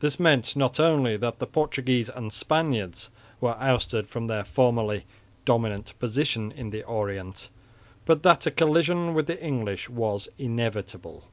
[0.00, 3.08] This meant not only that the Portuguese and Spaniards
[3.40, 5.06] were ousted from their formerly
[5.46, 7.48] dominant position in the Orient,
[8.04, 11.24] but that a collision with the English was inevitable.